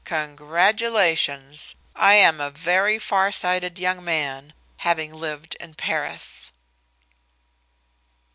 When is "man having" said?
4.03-5.13